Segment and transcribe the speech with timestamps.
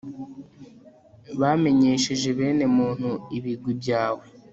[1.39, 4.23] bamenyeshe bene muntu ibigwi byawe